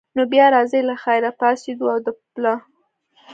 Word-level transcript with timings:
نو 0.15 0.21
بیا 0.33 0.45
راځئ 0.55 0.81
له 0.89 0.95
خیره، 1.03 1.31
پاڅېدو 1.39 1.85
او 1.93 1.99
د 2.05 2.07
پله. 2.33 2.53